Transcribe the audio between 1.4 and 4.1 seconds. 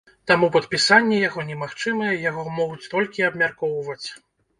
немагчымае, яго могуць толькі абмяркоўваць.